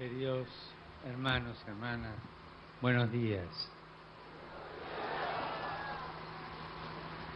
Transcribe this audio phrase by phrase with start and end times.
[0.00, 0.48] Queridos
[1.06, 2.14] hermanos, hermanas,
[2.80, 3.44] buenos días.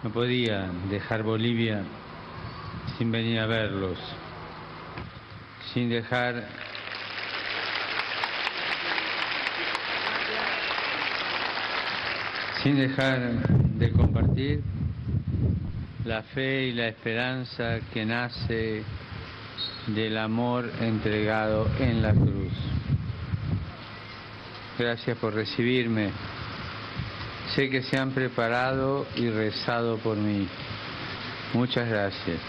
[0.02, 1.82] No podía dejar Bolivia
[2.96, 3.98] sin venir a verlos,
[5.74, 6.42] sin dejar
[12.62, 13.46] sin dejar
[13.76, 14.62] de compartir
[16.06, 18.84] la fe y la esperanza que nace
[19.88, 22.33] del amor entregado en la cruz.
[24.78, 26.10] Gracias por recibirme.
[27.54, 30.48] Sé que se han preparado y rezado por mí.
[31.52, 32.40] Muchas gracias.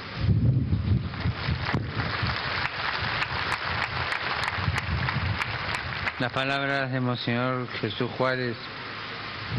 [6.19, 8.55] Las palabras de Monseñor Jesús Juárez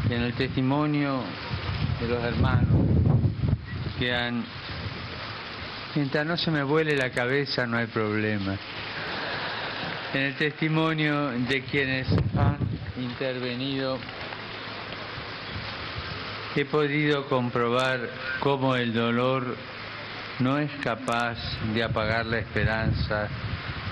[0.08, 1.22] en el testimonio
[2.00, 2.66] de los hermanos
[3.98, 4.44] que han...
[5.94, 8.56] Mientras no se me vuele la cabeza no hay problema.
[10.14, 12.08] En el testimonio de quienes
[12.98, 13.98] intervenido
[16.56, 18.08] he podido comprobar
[18.40, 19.56] cómo el dolor
[20.38, 21.36] no es capaz
[21.74, 23.28] de apagar la esperanza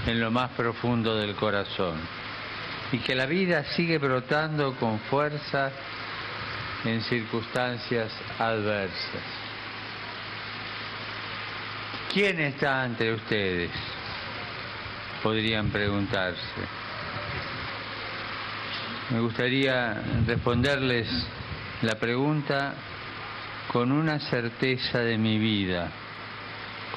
[0.07, 1.97] en lo más profundo del corazón
[2.93, 5.73] y que la vida sigue brotando con fuerza
[6.85, 9.23] en circunstancias adversas.
[12.13, 13.71] ¿Quién está entre ustedes?
[15.23, 16.84] Podrían preguntarse.
[19.11, 21.07] Me gustaría responderles
[21.83, 22.73] la pregunta
[23.71, 25.91] con una certeza de mi vida,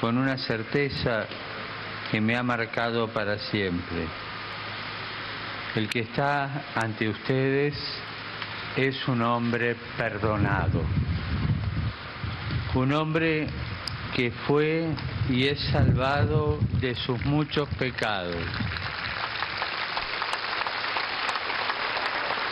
[0.00, 1.26] con una certeza
[2.10, 4.06] que me ha marcado para siempre.
[5.76, 7.74] El que está ante ustedes
[8.74, 10.82] es un hombre perdonado,
[12.74, 13.48] un hombre
[14.16, 14.88] que fue
[15.28, 18.36] y es salvado de sus muchos pecados.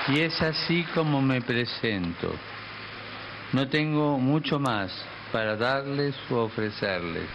[0.09, 2.33] Y es así como me presento.
[3.53, 4.93] No tengo mucho más
[5.33, 7.29] para darles o ofrecerles,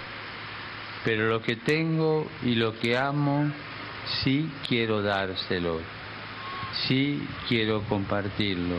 [1.04, 3.52] pero lo que tengo y lo que amo,
[4.24, 5.80] sí quiero dárselo,
[6.88, 8.76] sí quiero compartirlo.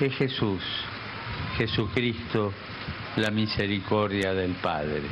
[0.00, 0.62] Es Jesús,
[1.56, 2.52] Jesucristo,
[3.16, 5.02] la misericordia del Padre.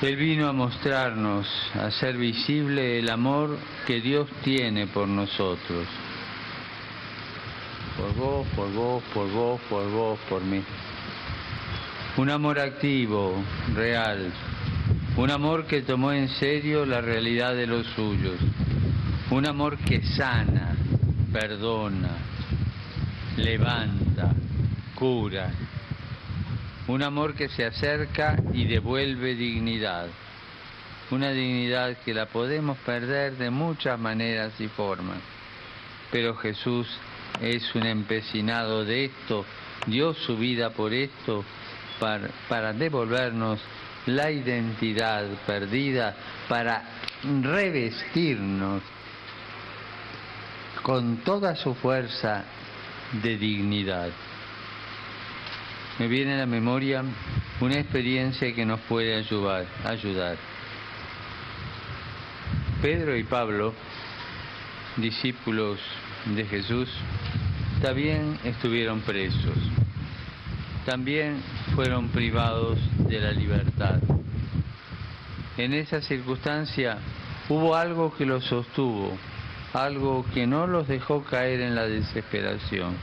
[0.00, 5.88] Él vino a mostrarnos, a hacer visible el amor que Dios tiene por nosotros.
[7.96, 10.62] Por vos, por vos, por vos, por vos, por mí.
[12.16, 13.42] Un amor activo,
[13.74, 14.32] real.
[15.16, 18.38] Un amor que tomó en serio la realidad de los suyos.
[19.30, 20.76] Un amor que sana,
[21.32, 22.18] perdona,
[23.36, 24.30] levanta,
[24.94, 25.50] cura,
[26.88, 30.08] un amor que se acerca y devuelve dignidad,
[31.10, 35.18] una dignidad que la podemos perder de muchas maneras y formas,
[36.10, 36.88] pero Jesús
[37.42, 39.44] es un empecinado de esto,
[39.86, 41.44] dio su vida por esto,
[42.00, 43.60] para, para devolvernos
[44.06, 46.16] la identidad perdida,
[46.48, 46.82] para
[47.42, 48.82] revestirnos
[50.82, 52.44] con toda su fuerza
[53.22, 54.10] de dignidad
[55.98, 57.02] me viene a la memoria
[57.60, 60.36] una experiencia que nos puede ayudar.
[62.80, 63.74] Pedro y Pablo,
[64.96, 65.80] discípulos
[66.26, 66.88] de Jesús,
[67.82, 69.56] también estuvieron presos,
[70.86, 71.42] también
[71.74, 73.98] fueron privados de la libertad.
[75.56, 76.98] En esa circunstancia
[77.48, 79.18] hubo algo que los sostuvo,
[79.72, 82.94] algo que no los dejó caer en la desesperación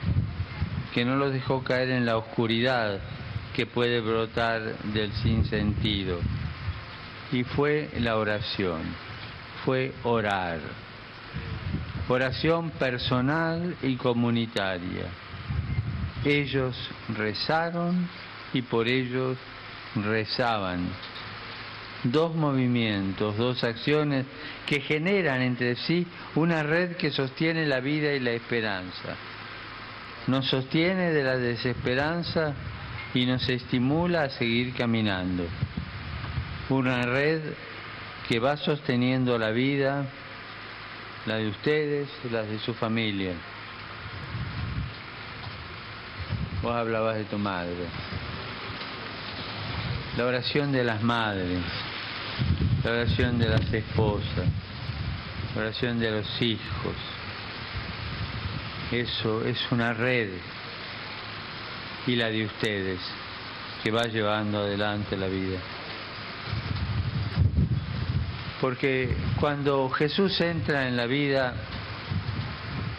[0.95, 3.01] que no los dejó caer en la oscuridad
[3.53, 6.21] que puede brotar del sinsentido.
[7.33, 8.79] Y fue la oración,
[9.65, 10.59] fue orar.
[12.07, 15.07] Oración personal y comunitaria.
[16.23, 16.77] Ellos
[17.09, 18.07] rezaron
[18.53, 19.37] y por ellos
[19.97, 20.87] rezaban.
[22.05, 24.25] Dos movimientos, dos acciones
[24.65, 29.17] que generan entre sí una red que sostiene la vida y la esperanza
[30.27, 32.53] nos sostiene de la desesperanza
[33.13, 35.45] y nos estimula a seguir caminando.
[36.69, 37.41] Una red
[38.27, 40.05] que va sosteniendo la vida,
[41.25, 43.33] la de ustedes, la de su familia.
[46.63, 47.85] Vos hablabas de tu madre.
[50.17, 51.61] La oración de las madres,
[52.83, 54.47] la oración de las esposas,
[55.55, 57.14] la oración de los hijos
[58.99, 60.29] eso es una red
[62.07, 62.99] y la de ustedes
[63.83, 65.59] que va llevando adelante la vida.
[68.61, 71.53] Porque cuando Jesús entra en la vida,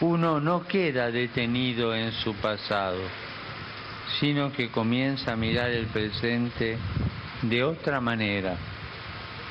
[0.01, 3.01] uno no queda detenido en su pasado,
[4.19, 6.77] sino que comienza a mirar el presente
[7.41, 8.55] de otra manera,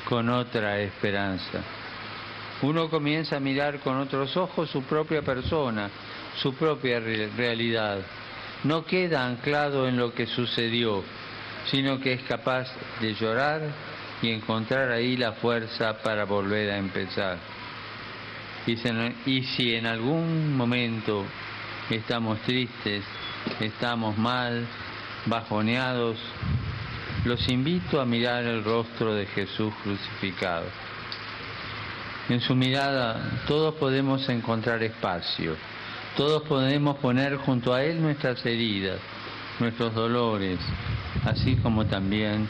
[0.07, 1.61] con otra esperanza.
[2.61, 5.89] Uno comienza a mirar con otros ojos su propia persona,
[6.41, 7.99] su propia realidad.
[8.63, 11.03] No queda anclado en lo que sucedió,
[11.65, 12.67] sino que es capaz
[13.01, 13.61] de llorar
[14.21, 17.37] y encontrar ahí la fuerza para volver a empezar.
[18.65, 21.23] Y si en algún momento
[21.89, 23.03] estamos tristes,
[23.61, 24.65] estamos mal,
[25.25, 26.17] bajoneados,
[27.25, 30.65] los invito a mirar el rostro de Jesús crucificado.
[32.29, 35.55] En su mirada todos podemos encontrar espacio,
[36.17, 38.99] todos podemos poner junto a Él nuestras heridas,
[39.59, 40.59] nuestros dolores,
[41.23, 42.49] así como también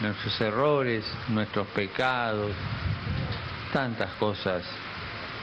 [0.00, 2.50] nuestros errores, nuestros pecados,
[3.72, 4.64] tantas cosas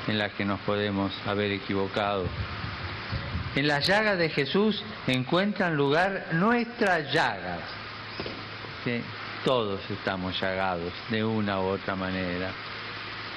[0.07, 2.25] en las que nos podemos haber equivocado.
[3.55, 7.61] En las llagas de Jesús encuentran lugar nuestras llagas.
[9.45, 12.51] Todos estamos llagados de una u otra manera.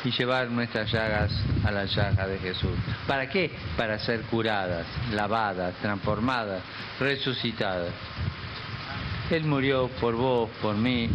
[0.06, 1.32] Y llevar nuestras llagas
[1.64, 2.70] a la llaga de Jesús.
[3.06, 3.50] ¿Para qué?
[3.76, 6.62] Para ser curadas, lavadas, transformadas,
[7.00, 7.92] resucitadas.
[9.30, 11.10] Él murió por vos, por mí,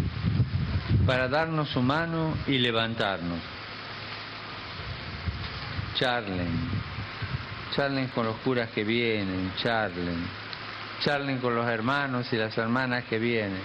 [1.05, 3.39] para darnos su mano y levantarnos
[6.01, 6.49] charlen,
[7.75, 10.25] charlen con los curas que vienen, charlen,
[10.99, 13.61] charlen con los hermanos y las hermanas que vienen,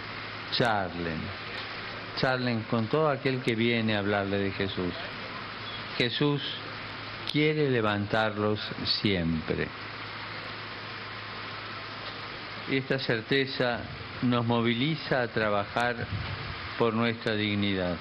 [0.53, 1.19] charlen,
[2.19, 4.93] charlen con todo aquel que viene a hablarle de Jesús.
[5.97, 6.43] Jesús
[7.33, 8.61] quiere levantarlos
[9.01, 9.69] siempre.
[12.71, 13.81] Esta certeza
[14.23, 15.97] nos moviliza a trabajar
[16.79, 17.97] por nuestra dignidad.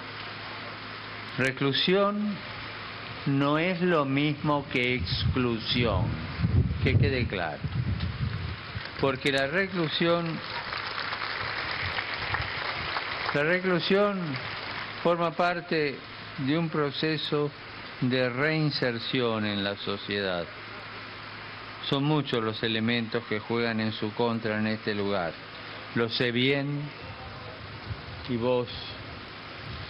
[1.38, 2.36] Reclusión
[3.26, 6.06] no es lo mismo que exclusión,
[6.84, 7.60] que quede claro.
[9.00, 10.38] Porque la reclusión,
[13.34, 14.20] la reclusión
[15.04, 15.96] forma parte
[16.40, 17.52] de un proceso
[18.02, 20.46] de reinserción en la sociedad.
[21.90, 25.34] Son muchos los elementos que juegan en su contra en este lugar.
[25.96, 26.82] Lo sé bien
[28.28, 28.68] y vos,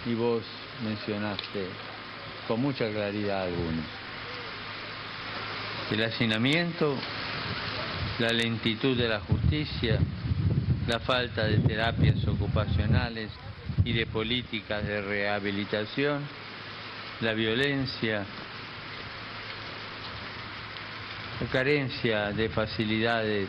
[0.04, 0.42] y vos
[0.84, 1.66] mencionaste
[2.46, 3.84] con mucha claridad algunos.
[5.90, 6.96] El hacinamiento,
[8.18, 9.98] la lentitud de la justicia,
[10.86, 13.30] la falta de terapias ocupacionales
[13.84, 16.22] y de políticas de rehabilitación,
[17.20, 18.24] la violencia,
[21.40, 23.48] la carencia de facilidades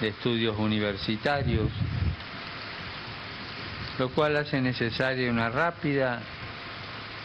[0.00, 1.70] de estudios universitarios,
[3.98, 6.20] lo cual hace necesaria una rápida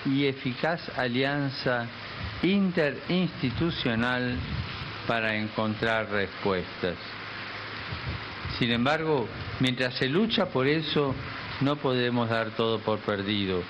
[0.06, 1.88] y eficaz alianza
[2.44, 4.38] interinstitucional
[5.08, 6.96] para encontrar respuestas.
[8.60, 9.28] Sin embargo,
[9.60, 11.14] mientras se lucha por eso,
[11.62, 13.64] no podemos dar todo por perdido.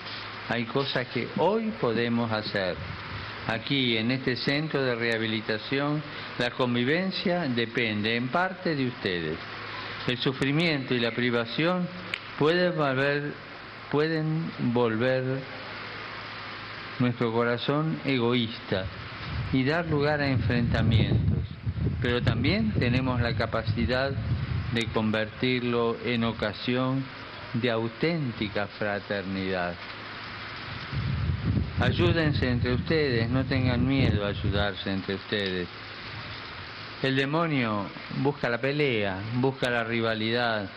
[0.49, 2.75] Hay cosas que hoy podemos hacer.
[3.47, 6.01] Aquí, en este centro de rehabilitación,
[6.39, 9.37] la convivencia depende en parte de ustedes.
[10.07, 11.87] El sufrimiento y la privación
[12.37, 13.33] pueden volver,
[13.91, 15.23] pueden volver
[16.99, 18.85] nuestro corazón egoísta
[19.51, 21.39] y dar lugar a enfrentamientos,
[22.01, 24.11] pero también tenemos la capacidad
[24.73, 27.03] de convertirlo en ocasión
[27.53, 29.75] de auténtica fraternidad.
[31.85, 35.67] Ayúdense entre ustedes, no tengan miedo a ayudarse entre ustedes.
[37.03, 37.85] El demonio
[38.23, 40.67] busca la pelea, busca la rivalidad,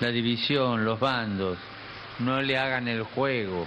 [0.00, 1.58] la división, los bandos.
[2.20, 3.66] No le hagan el juego,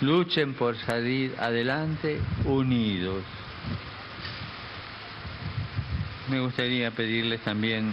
[0.00, 3.22] Luchen por salir adelante unidos.
[6.30, 7.92] Me gustaría pedirles también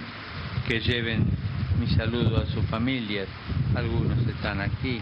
[0.66, 1.26] que lleven
[1.78, 3.28] mi saludo a sus familias.
[3.76, 5.02] Algunos están aquí.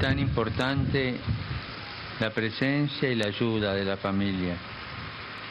[0.00, 1.16] Tan importante
[2.20, 4.56] la presencia y la ayuda de la familia.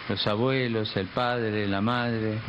[0.10, 2.40] Los abuelos, el padre, la madre,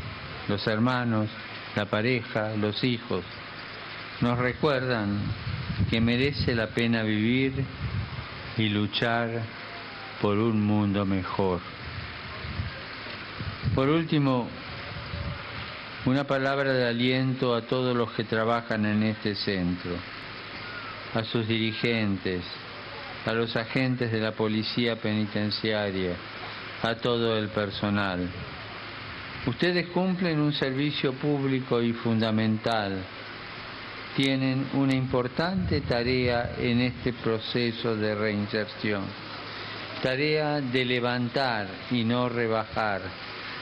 [0.48, 1.28] los hermanos,
[1.74, 3.24] la pareja, los hijos,
[4.20, 5.20] nos recuerdan
[5.90, 7.52] que merece la pena vivir
[8.56, 9.42] y luchar
[10.20, 11.60] por un mundo mejor.
[13.74, 14.48] Por último,
[16.06, 19.92] una palabra de aliento a todos los que trabajan en este centro,
[21.16, 22.44] a sus dirigentes,
[23.24, 26.14] a los agentes de la policía penitenciaria,
[26.82, 28.28] a todo el personal.
[29.46, 33.02] Ustedes cumplen un servicio público y fundamental.
[34.14, 39.04] Tienen una importante tarea en este proceso de reinserción.
[40.02, 43.00] Tarea de levantar y no rebajar,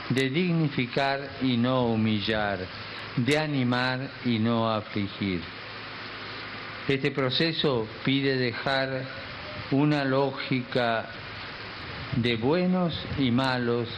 [0.09, 2.59] de dignificar y no humillar,
[3.17, 5.41] de animar y no afligir.
[6.89, 9.03] Este proceso pide dejar
[9.71, 11.07] una lógica
[12.17, 13.89] de buenos y malos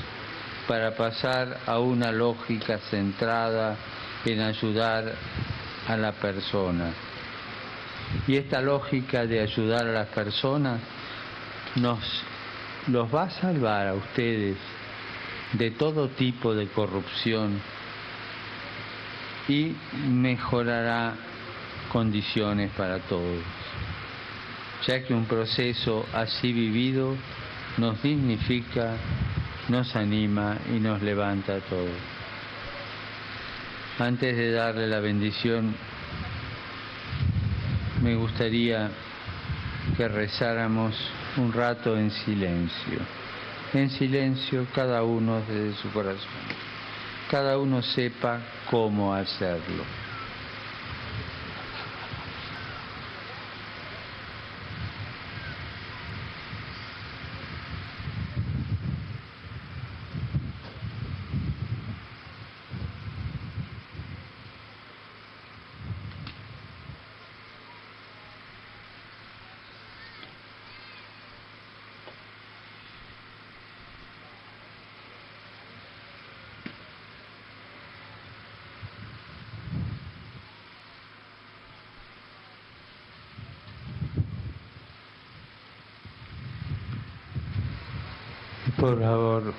[0.68, 3.76] para pasar a una lógica centrada
[4.24, 5.14] en ayudar
[5.88, 6.92] a la persona.
[8.28, 10.80] Y esta lógica de ayudar a las personas
[11.74, 11.98] nos
[12.86, 14.56] los va a salvar a ustedes
[15.54, 17.60] de todo tipo de corrupción
[19.48, 19.74] y
[20.08, 21.14] mejorará
[21.86, 23.42] condiciones para todos,
[24.86, 27.16] ya que un proceso así vivido
[27.78, 28.94] nos dignifica,
[29.68, 31.90] nos anima y nos levanta a todos.
[33.98, 35.74] Antes de darle la bendición,
[38.02, 38.90] me gustaría
[39.96, 40.94] que rezáramos
[41.36, 42.98] un rato en silencio,
[43.72, 46.28] en silencio cada uno desde su corazón,
[47.30, 48.40] cada uno sepa
[48.70, 50.05] cómo hacerlo.
[88.78, 89.54] Por favor,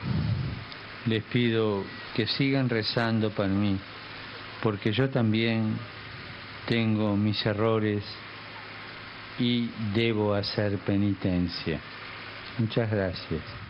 [1.08, 1.84] les pido
[2.16, 3.78] que sigan rezando para mí,
[4.62, 5.76] porque yo también
[6.68, 8.04] tengo mis errores
[9.40, 11.80] y debo hacer penitencia.
[12.60, 13.67] Muchas gracias.